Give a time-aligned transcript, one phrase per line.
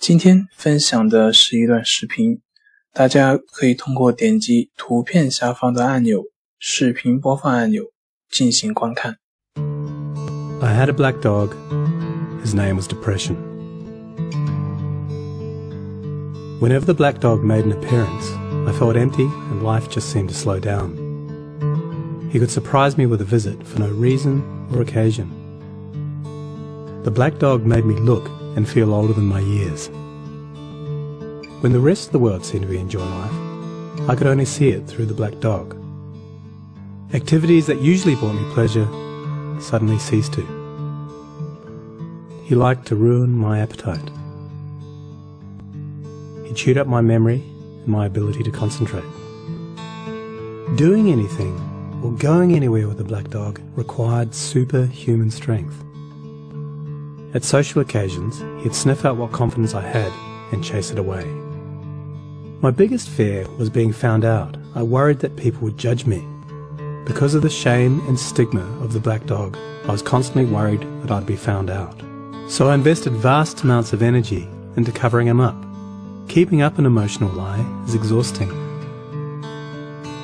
[0.00, 2.40] 今天分享的是一段视频，
[2.94, 6.24] 大家可以通过点击图片下方的按钮“
[6.58, 7.84] 视频播放按钮”
[8.30, 9.18] 进行观看。
[10.62, 11.50] I had a black dog.
[12.42, 13.36] His name was Depression.
[16.60, 18.32] Whenever the black dog made an appearance,
[18.66, 20.96] I felt empty and life just seemed to slow down.
[22.32, 24.42] He could surprise me with a visit for no reason
[24.72, 25.28] or occasion.
[27.04, 29.88] The black dog made me look and feel older than my years.
[31.60, 34.70] When the rest of the world seemed to be enjoying life, I could only see
[34.70, 35.76] it through the black dog.
[37.12, 38.86] Activities that usually brought me pleasure
[39.60, 40.42] suddenly ceased to.
[42.44, 44.10] He liked to ruin my appetite.
[46.46, 47.42] He chewed up my memory
[47.84, 49.04] and my ability to concentrate.
[50.76, 51.54] Doing anything
[52.02, 55.84] or going anywhere with the black dog required superhuman strength.
[57.32, 60.12] At social occasions, he'd sniff out what confidence I had
[60.52, 61.24] and chase it away.
[62.60, 64.56] My biggest fear was being found out.
[64.74, 66.26] I worried that people would judge me.
[67.06, 71.12] Because of the shame and stigma of the black dog, I was constantly worried that
[71.12, 72.02] I'd be found out.
[72.48, 75.56] So I invested vast amounts of energy into covering him up.
[76.28, 78.48] Keeping up an emotional lie is exhausting.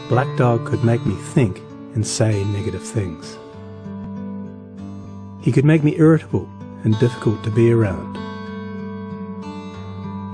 [0.09, 1.59] Black Dog could make me think
[1.95, 3.39] and say negative things.
[5.41, 6.49] He could make me irritable
[6.87, 8.17] and difficult to be around.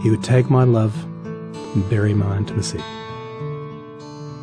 [0.03, 2.83] He would take my love and bury my intimacy.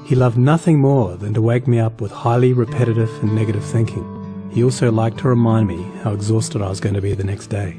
[0.06, 4.50] He loved nothing more than to wake me up with highly repetitive and negative thinking.
[4.52, 7.48] He also liked to remind me how exhausted I was going to be the next
[7.48, 7.78] day.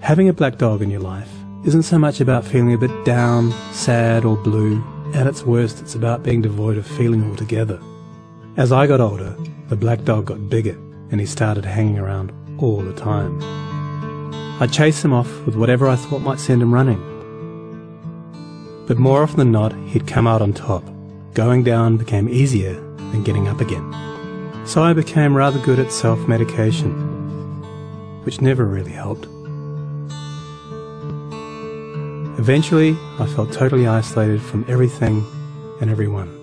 [0.00, 1.30] Having a black dog in your life
[1.64, 4.84] isn't so much about feeling a bit down, sad, or blue.
[5.14, 7.80] At its worst, it's about being devoid of feeling altogether.
[8.58, 9.34] As I got older,
[9.68, 10.78] the black dog got bigger
[11.10, 12.30] and he started hanging around
[12.62, 13.38] all the time.
[14.60, 17.00] I'd chase him off with whatever I thought might send him running.
[18.86, 20.84] But more often than not, he'd come out on top.
[21.34, 23.92] Going down became easier than getting up again.
[24.64, 26.92] So I became rather good at self-medication,
[28.24, 29.26] which never really helped.
[32.38, 35.24] Eventually, I felt totally isolated from everything
[35.80, 36.38] and everyone.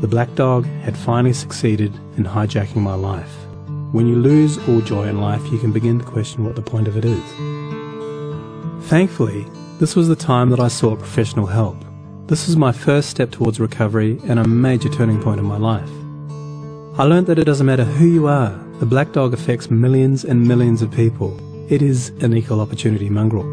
[0.00, 3.34] The black dog had finally succeeded in hijacking my life.
[3.94, 6.88] When you lose all joy in life, you can begin to question what the point
[6.88, 7.22] of it is.
[8.88, 9.46] Thankfully,
[9.78, 11.76] this was the time that I sought professional help.
[12.26, 15.88] This was my first step towards recovery and a major turning point in my life.
[16.98, 20.48] I learned that it doesn't matter who you are, the black dog affects millions and
[20.48, 21.38] millions of people.
[21.72, 23.46] It is an equal opportunity mongrel.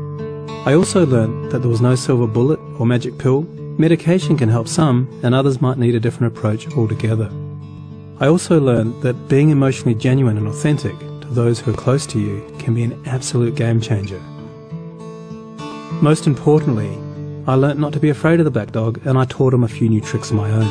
[0.67, 3.43] I also learned that there was no silver bullet or magic pill.
[3.77, 7.31] Medication can help some, and others might need a different approach altogether.
[8.21, 12.19] I also learned that being emotionally genuine and authentic to those who are close to
[12.19, 14.19] you can be an absolute game changer.
[16.03, 16.95] Most importantly,
[17.47, 19.67] I learnt not to be afraid of the black dog and I taught him a
[19.67, 20.67] few new tricks of my own.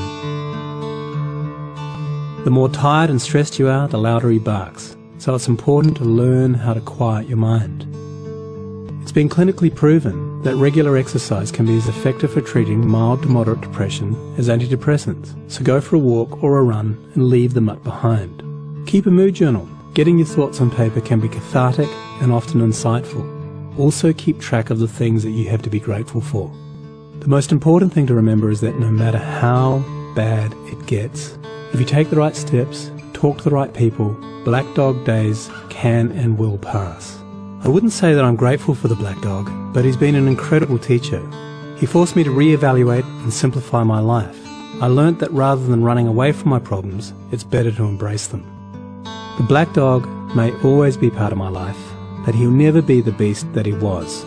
[2.45, 6.05] The more tired and stressed you are, the louder he barks, so it's important to
[6.05, 7.83] learn how to quiet your mind.
[9.03, 13.29] It's been clinically proven that regular exercise can be as effective for treating mild to
[13.29, 17.61] moderate depression as antidepressants, so go for a walk or a run and leave the
[17.61, 18.43] muck behind.
[18.87, 19.69] Keep a mood journal.
[19.93, 21.89] Getting your thoughts on paper can be cathartic
[22.23, 23.79] and often insightful.
[23.79, 26.51] Also keep track of the things that you have to be grateful for.
[27.21, 29.85] The most important thing to remember is that no matter how
[30.15, 31.37] bad it gets,
[31.73, 34.13] if you take the right steps, talk to the right people,
[34.45, 37.21] black dog days can and will pass.
[37.63, 40.79] I wouldn't say that I'm grateful for the black dog, but he's been an incredible
[40.79, 41.21] teacher.
[41.77, 44.35] He forced me to re-evaluate and simplify my life.
[44.81, 48.47] I learnt that rather than running away from my problems, it's better to embrace them.
[49.37, 51.77] The black dog may always be part of my life,
[52.25, 54.25] but he'll never be the beast that he was.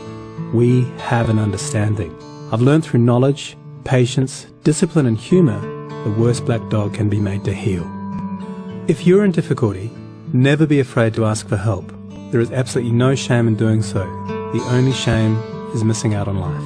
[0.53, 2.15] We have an understanding.
[2.51, 5.59] I've learned through knowledge, patience, discipline and humour,
[6.03, 7.89] the worst black dog can be made to heel.
[8.87, 9.89] If you're in difficulty,
[10.33, 11.91] never be afraid to ask for help.
[12.33, 13.99] There is absolutely no shame in doing so.
[14.25, 15.35] The only shame
[15.75, 16.63] is missing out on life.